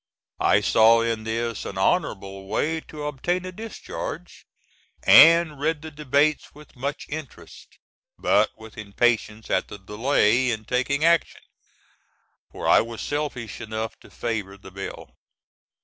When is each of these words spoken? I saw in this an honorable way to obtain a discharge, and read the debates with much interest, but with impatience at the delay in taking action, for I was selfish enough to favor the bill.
I 0.39 0.61
saw 0.61 1.01
in 1.03 1.25
this 1.25 1.63
an 1.63 1.77
honorable 1.77 2.47
way 2.47 2.79
to 2.81 3.03
obtain 3.05 3.45
a 3.45 3.51
discharge, 3.51 4.47
and 5.03 5.59
read 5.59 5.83
the 5.83 5.91
debates 5.91 6.55
with 6.55 6.75
much 6.75 7.05
interest, 7.07 7.77
but 8.17 8.49
with 8.57 8.79
impatience 8.79 9.51
at 9.51 9.67
the 9.67 9.77
delay 9.77 10.49
in 10.49 10.65
taking 10.65 11.05
action, 11.05 11.41
for 12.51 12.67
I 12.67 12.81
was 12.81 12.99
selfish 12.99 13.61
enough 13.61 13.95
to 13.99 14.09
favor 14.09 14.57
the 14.57 14.71
bill. 14.71 15.13